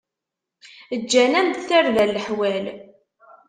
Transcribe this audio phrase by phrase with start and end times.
[1.01, 2.65] Ǧǧan-am-d tarda leḥwal.